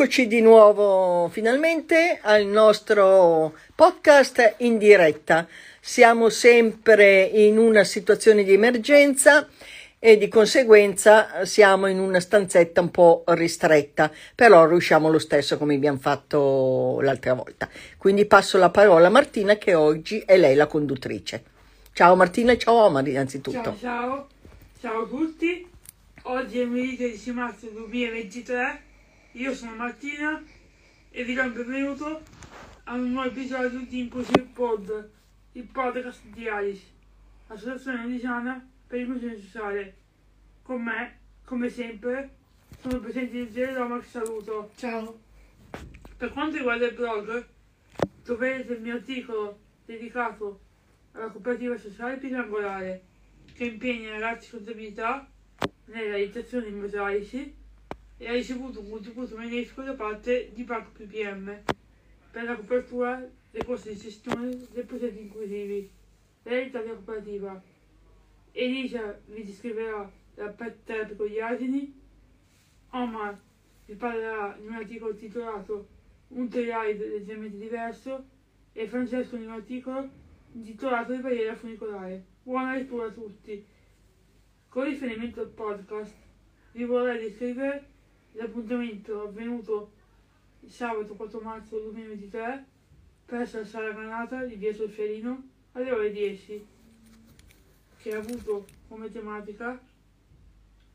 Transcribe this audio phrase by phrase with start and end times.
[0.00, 5.44] Eccoci di nuovo finalmente al nostro podcast in diretta.
[5.80, 9.48] Siamo sempre in una situazione di emergenza
[9.98, 15.74] e di conseguenza siamo in una stanzetta un po' ristretta, però riusciamo lo stesso come
[15.74, 17.68] abbiamo fatto l'altra volta.
[17.96, 21.42] Quindi passo la parola a Martina che oggi è lei la conduttrice.
[21.92, 23.76] Ciao Martina e ciao Omar innanzitutto.
[23.76, 24.28] Ciao, ciao,
[24.80, 25.68] ciao a tutti.
[26.22, 28.86] Oggi è il 10 marzo 2023
[29.38, 30.42] io sono Martina
[31.10, 32.22] e vi do il benvenuto
[32.84, 35.10] a un nuovo episodio di Inclusive Pod,
[35.52, 36.84] il podcast di Alice,
[37.46, 39.94] associazione Lisiana per l'inclusione sociale.
[40.62, 42.34] Con me, come sempre,
[42.80, 44.72] sono presenti il Gere Roma che saluto.
[44.74, 45.20] Ciao.
[46.16, 47.46] Per quanto riguarda il blog,
[48.24, 50.60] troverete il mio articolo dedicato
[51.12, 53.02] alla cooperativa sociale Pitrangolare,
[53.54, 55.30] che impegna i ragazzi con disabilità
[55.84, 57.66] nella realizzazione di mosaici
[58.18, 61.62] e ha ricevuto un contributo benefico da parte di Banco PPM
[62.30, 65.90] per la copertura dei costi di gestione dei progetti inclusivi
[66.42, 67.62] dell'Italia cooperativa.
[68.52, 72.00] Elisa vi descriverà la therapy con gli asini,
[72.90, 73.38] Omar
[73.86, 75.88] vi parlerà in un articolo titolato
[76.28, 78.24] Un triade leggermente diverso
[78.72, 80.08] e Francesco in un articolo
[80.52, 82.24] intitolato Le barriere funicolare.
[82.42, 83.64] Buona lettura a tutti!
[84.68, 86.14] Con riferimento al podcast
[86.72, 87.96] vi vorrei descrivere
[88.32, 89.92] L'appuntamento avvenuto
[90.60, 92.64] il sabato 4 marzo 2023
[93.24, 96.66] presso la sala Granata di via Solferino alle ore 10,
[97.98, 99.80] che ha avuto come tematica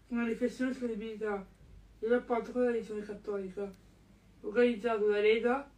[0.08, 1.46] una riflessione sull'abilità
[2.00, 3.72] del rapporto con la religione cattolica,
[4.42, 5.72] organizzato da Lega.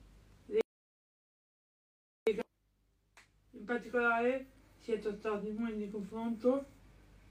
[3.51, 4.45] In particolare
[4.79, 6.65] si è trattato di un momento di confronto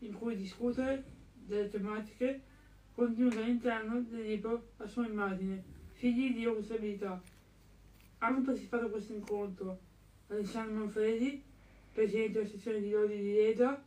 [0.01, 2.43] in cui discutere delle tematiche
[2.95, 7.21] contenuto all'interno del libro A sua immagine, figli di stabilità.
[8.19, 9.79] Hanno partecipato a questo incontro
[10.29, 11.43] Alessandro Manfredi,
[11.93, 13.83] presidente della sezione di Lodi di Leda,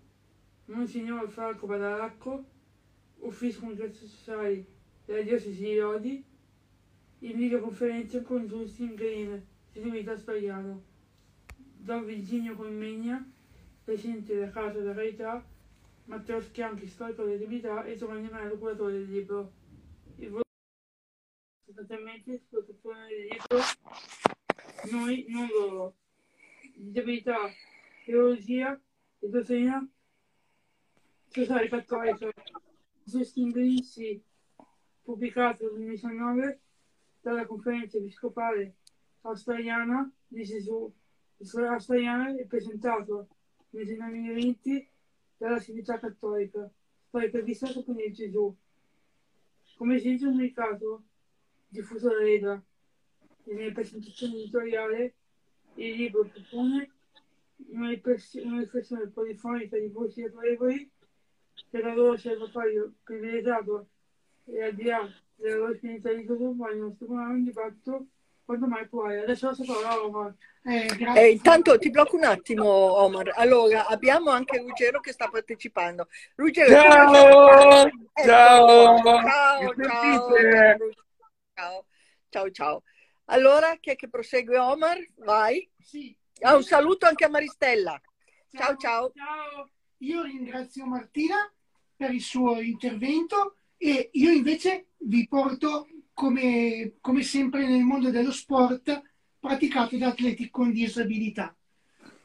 [0.66, 2.44] Monsignor Franco Badaracco,
[3.20, 4.66] ufficio comunicazioni sociali
[5.06, 6.24] della diocesi di Lodi,
[7.20, 9.44] in videoconferenza con Giustin Green,
[9.74, 10.84] gesuita spagliano,
[11.78, 13.26] Don Virginio Colmegna,
[13.84, 15.44] presidente della Casa della Carità,
[16.08, 19.52] Matteo Schianchi, storico dell'attività, e Giovanni Mello, curatore del libro.
[20.16, 20.46] Il voto
[21.66, 23.60] sostanzialmente sull'attuazione del libro
[24.92, 25.96] Noi, non loro.
[26.76, 27.38] Disabilità,
[28.06, 28.80] teologia
[29.20, 29.86] e dottrina
[31.28, 32.30] sociale cattolica.
[33.04, 34.24] Sostinguissi,
[35.02, 36.62] pubblicato nel 2019
[37.20, 38.78] dalla conferenza episcopale
[39.22, 40.90] australiana di Gesù.
[41.38, 43.28] Australiana è presentato
[43.72, 44.90] nel 2020
[45.38, 46.70] dalla civiltà cattolica,
[47.10, 48.54] poi prevista con il Gesù.
[49.78, 51.04] Come esempio unicato
[51.68, 52.62] diffuso da Lega
[53.44, 55.14] e nelle presentazioni editoriali,
[55.76, 56.92] il libro propone
[57.68, 60.90] una riflessione polifonica di voci autorevoli
[61.70, 63.88] che la loro osservatorio privilegiato
[64.46, 68.08] e al di là della loro esperienza di Gesù vogliono stimolare un dibattito
[68.48, 69.20] quanto mai puoi.
[69.20, 70.34] Adesso la parola Omar.
[70.64, 70.88] Eh,
[71.18, 73.34] eh, intanto ti blocco un attimo, Omar.
[73.36, 76.08] Allora, abbiamo anche Ruggero che sta partecipando.
[76.36, 77.86] Ruggero, ciao!
[77.88, 79.02] Ecco, ciao!
[79.04, 80.30] Ciao, ciao,
[81.54, 81.86] ciao,
[82.30, 82.84] ciao, ciao.
[83.26, 84.98] Allora, chi è che prosegue Omar?
[85.18, 85.70] Vai.
[85.78, 86.16] Sì.
[86.40, 88.00] Ah, un saluto anche a Maristella.
[88.50, 89.12] Ciao, ciao.
[89.14, 89.70] Ciao.
[89.98, 91.52] Io ringrazio Martina
[91.98, 95.88] per il suo intervento e io invece vi porto
[96.18, 99.04] come, come sempre nel mondo dello sport
[99.40, 101.56] praticato da atleti con disabilità.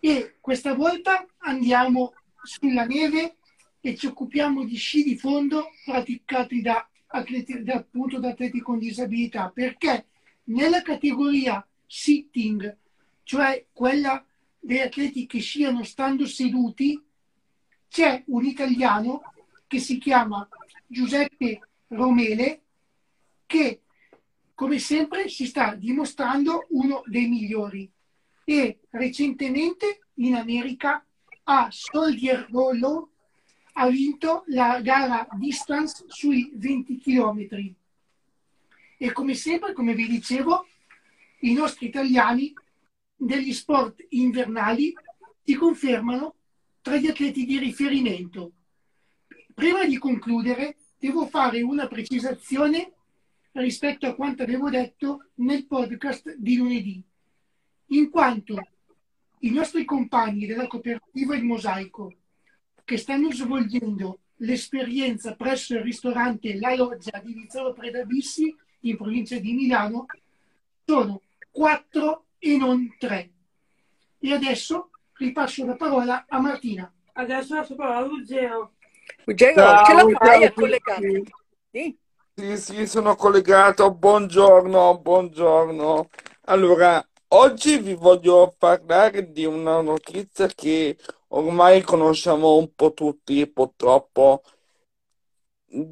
[0.00, 3.36] E questa volta andiamo sulla neve
[3.82, 8.78] e ci occupiamo di sci di fondo praticati da atleti, da, appunto da atleti con
[8.78, 10.06] disabilità, perché
[10.44, 12.74] nella categoria sitting,
[13.24, 14.24] cioè quella
[14.58, 16.98] degli atleti che sciano stando seduti,
[17.90, 19.20] c'è un italiano
[19.66, 20.48] che si chiama
[20.86, 22.62] Giuseppe Romele
[23.44, 23.81] che
[24.54, 27.90] come sempre si sta dimostrando uno dei migliori
[28.44, 31.04] e recentemente in America
[31.44, 32.48] a Soldier
[33.74, 37.74] ha vinto la gara distance sui 20 km.
[38.98, 40.66] E come sempre, come vi dicevo,
[41.40, 42.52] i nostri italiani
[43.16, 44.94] degli sport invernali
[45.42, 46.34] si confermano
[46.80, 48.52] tra gli atleti di riferimento.
[49.54, 52.92] Prima di concludere, devo fare una precisazione
[53.52, 57.02] rispetto a quanto avevo detto nel podcast di lunedì,
[57.88, 58.56] in quanto
[59.40, 62.14] i nostri compagni della cooperativa Il Mosaico,
[62.84, 69.52] che stanno svolgendo l'esperienza presso il ristorante La Loggia di Vizzolo Predabissi, in provincia di
[69.52, 70.06] Milano,
[70.84, 73.30] sono quattro e non tre.
[74.18, 76.92] E adesso ripasso la parola a Martina.
[77.12, 78.72] Adesso lascio parola a Ruggero.
[79.24, 81.12] Ruggero, ce la fai a collegarti?
[81.12, 81.32] tutti.
[81.70, 81.98] Sì?
[82.34, 83.92] Sì, sì, sono collegato.
[83.94, 86.08] Buongiorno, buongiorno.
[86.46, 90.98] Allora, oggi vi voglio parlare di una notizia che
[91.28, 94.42] ormai conosciamo un po' tutti, purtroppo.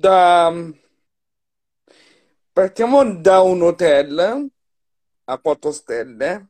[0.02, 0.52] Da...
[2.52, 4.50] Partiamo da un hotel
[5.24, 6.48] a 4 stelle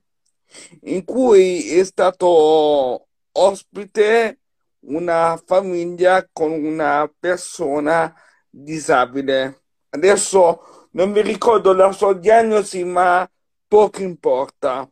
[0.83, 4.41] in cui è stato ospite
[4.81, 8.13] una famiglia con una persona
[8.49, 9.63] disabile.
[9.91, 13.29] Adesso non mi ricordo la sua diagnosi, ma
[13.67, 14.89] poco importa.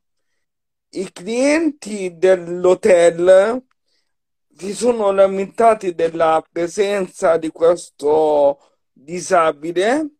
[0.91, 3.63] I clienti dell'hotel
[4.57, 8.59] si sono lamentati della presenza di questo
[8.93, 10.11] disabile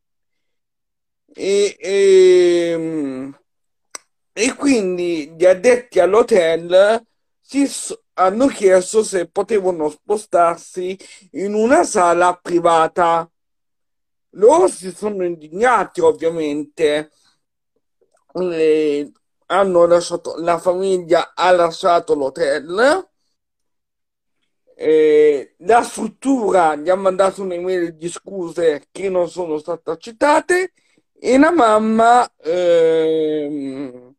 [1.35, 3.33] e, e,
[4.33, 7.05] e quindi gli addetti all'hotel
[7.41, 7.69] si
[8.15, 10.97] hanno chiesto se potevano spostarsi
[11.33, 13.29] in una sala privata.
[14.39, 17.11] Loro si sono indignati, ovviamente.
[18.35, 19.13] Le-
[19.47, 23.07] hanno lasciato, la famiglia ha lasciato l'hotel.
[24.81, 30.73] E la struttura gli ha mandato un'email di scuse che non sono state accettate
[31.19, 34.15] e la mamma, ehm,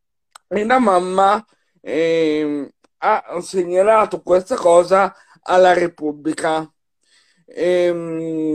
[0.50, 1.46] e la mamma
[1.82, 6.70] ehm, ha segnalato questa cosa alla Repubblica.
[7.46, 8.50] Ehm,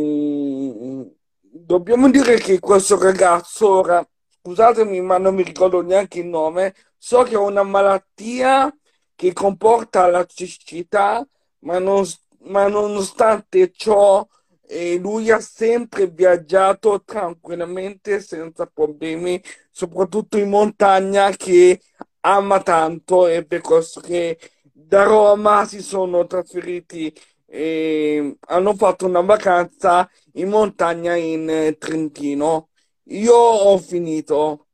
[1.64, 4.06] dobbiamo dire che questo ragazzo, ora,
[4.43, 8.75] scusatemi, ma non mi ricordo neanche il nome, so che ha una malattia
[9.14, 11.26] che comporta la cecità,
[11.61, 12.05] ma, non-
[12.46, 14.26] ma nonostante ciò,
[14.66, 19.40] eh, lui ha sempre viaggiato tranquillamente, senza problemi,
[19.70, 21.81] soprattutto in montagna, che
[22.20, 24.38] ama tanto, e per questo che
[24.72, 27.12] da Roma si sono trasferiti
[27.55, 32.71] e hanno fatto una vacanza in montagna in eh, Trentino.
[33.11, 34.67] Io ho finito.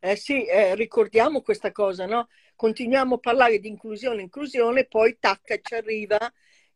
[0.00, 2.26] Eh sì, eh, ricordiamo questa cosa, no?
[2.56, 6.18] Continuiamo a parlare di inclusione, inclusione, poi tacca, ci arriva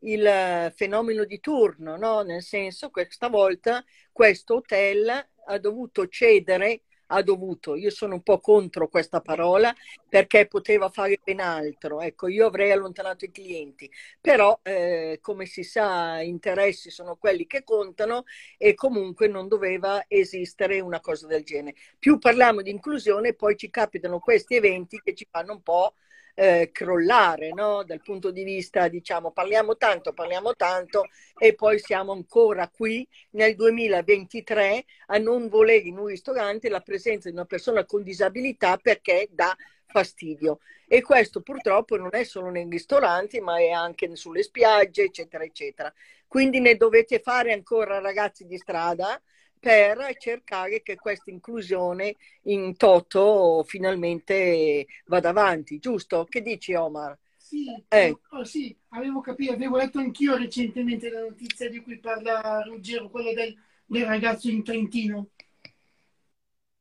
[0.00, 2.22] il eh, fenomeno di turno, no?
[2.22, 5.08] Nel senso, questa volta questo hotel
[5.46, 6.82] ha dovuto cedere,
[7.14, 9.72] ha dovuto, io sono un po' contro questa parola
[10.08, 13.90] perché poteva fare ben altro, ecco, io avrei allontanato i clienti,
[14.20, 18.24] però eh, come si sa, interessi sono quelli che contano
[18.58, 21.76] e comunque non doveva esistere una cosa del genere.
[21.98, 25.94] Più parliamo di inclusione, poi ci capitano questi eventi che ci fanno un po'
[26.34, 27.84] eh, crollare, no?
[27.84, 31.06] Dal punto di vista, diciamo, parliamo tanto, parliamo tanto
[31.38, 37.28] e poi siamo ancora qui nel 2023 a non volere in un ristorante la presenza
[37.28, 40.58] di una persona con disabilità perché dà fastidio.
[40.86, 45.92] E questo purtroppo non è solo nei ristoranti, ma è anche sulle spiagge, eccetera, eccetera.
[46.26, 49.20] Quindi ne dovete fare ancora ragazzi di strada
[49.64, 56.24] per cercare che questa inclusione in toto finalmente vada avanti, giusto?
[56.24, 57.18] Che dici Omar?
[57.36, 58.14] Sì, Eh.
[58.30, 63.32] oh, sì, avevo capito, avevo letto anch'io recentemente la notizia di cui parla Ruggero, quello
[63.32, 63.54] del,
[63.86, 65.28] del ragazzo in Trentino.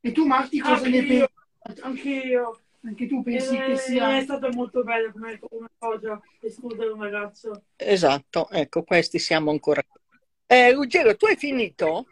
[0.06, 1.82] E tu, Marti, cosa ne Anch'io, pensi?
[1.82, 2.60] anch'io.
[2.84, 4.16] Anche tu pensi Eh, che sia...
[4.18, 7.62] È stato molto bello come, come cosa escludere un ragazzo.
[7.76, 10.00] Esatto, ecco, questi siamo ancora qui.
[10.46, 12.06] Eh, Ruggero, tu hai finito?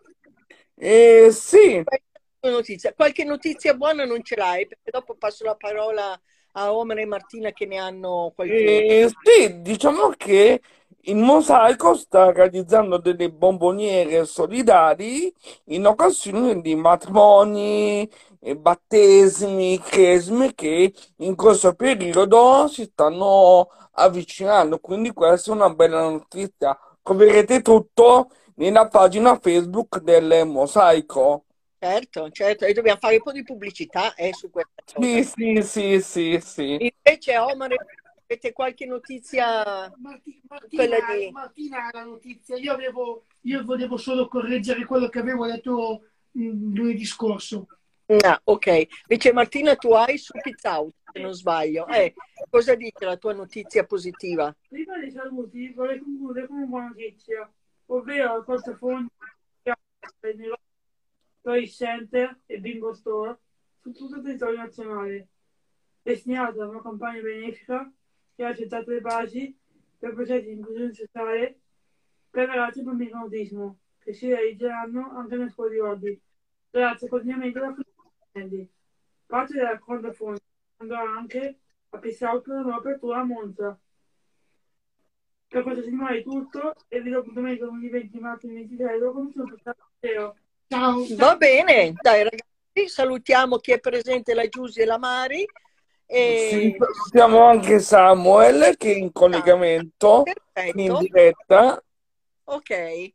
[0.84, 6.20] Eh, sì, Qualche notizia, qualche notizia buona non ce l'hai, perché dopo passo la parola
[6.54, 9.02] a Omar e Martina che ne hanno qualche...
[9.02, 10.60] eh, sì, diciamo che
[11.04, 15.32] il Mosaico sta realizzando delle bomboniere solidari
[15.66, 18.08] in occasione di matrimoni,
[18.44, 24.80] e battesimi, cresimi che in questo periodo si stanno avvicinando.
[24.80, 26.76] Quindi questa è una bella notizia.
[27.02, 31.44] Troverete tutto nella pagina Facebook del Mosaico.
[31.78, 35.06] Certo, certo, e dobbiamo fare un po' di pubblicità eh, su questa cosa.
[35.06, 36.92] Sì, sì, sì, sì, sì.
[37.04, 37.74] Invece, Omar,
[38.24, 39.92] avete qualche notizia?
[39.98, 40.40] Marti-
[40.74, 45.18] Quella Martina, di- Martina ha la notizia, io, avevo, io volevo solo correggere quello che
[45.18, 47.66] avevo detto mh, lunedì scorso.
[48.06, 48.86] No, ok.
[49.08, 51.86] Invece, Martina, tu hai su Pizza Out, se non sbaglio.
[51.88, 52.14] Eh,
[52.50, 54.54] cosa dice la tua notizia positiva?
[54.68, 57.50] Prima dei saluti vorrei concludere con una buona notizia,
[57.92, 59.08] ovvero il portafoglio
[60.20, 60.60] negozi
[61.42, 63.38] Toy Center e Bingo Store
[63.80, 65.28] su tutto il territorio nazionale,
[66.02, 67.92] destinato a una campagna benefica
[68.34, 69.56] che ha accettato le basi
[69.98, 71.58] per progetti di inclusione sociale
[72.30, 76.20] per ragazzi e bambini con autismo, che si realizzeranno anche nelle scuole di Orbi.
[76.70, 78.72] grazie continuamente alla Fluminense.
[79.26, 80.42] Parte della seconda fonte,
[80.78, 81.58] andrò anche
[81.90, 83.78] a Pessaro per una nuova apertura a Monza.
[85.52, 89.32] Per questa settimana è tutto e vi do appuntamento lunedì 20 marzo 23 dopo mi
[89.32, 89.84] sono portato
[90.66, 91.04] Ciao.
[91.10, 95.46] Va bene, dai ragazzi, salutiamo chi è presente, la Giusy e la Mari.
[96.06, 96.48] E...
[96.50, 101.84] Sì, salutiamo anche Samuel che è in collegamento, in Perfetto, diretta.
[102.44, 103.12] ok.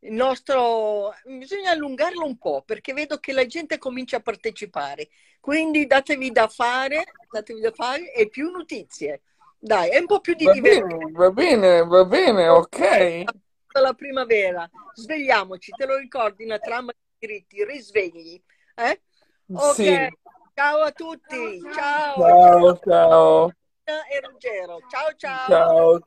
[0.00, 1.14] Il nostro...
[1.24, 5.08] Bisogna allungarlo un po' perché vedo che la gente comincia a partecipare.
[5.40, 9.22] Quindi datevi da fare, datevi da fare e più notizie.
[9.60, 10.96] Dai, è un po' più di Va divertimento.
[10.96, 12.78] bene, va bene, va bene, ok.
[13.72, 18.42] La primavera, svegliamoci, te lo ricordi, una trama di diritti, risvegli.
[18.74, 19.00] Eh?
[19.52, 20.08] Ok, Sì.
[20.54, 22.26] ciao a tutti, ciao.
[22.26, 23.52] Ciao, ciao,
[24.14, 25.46] E Ruggero, ciao ciao.
[25.46, 25.98] ciao,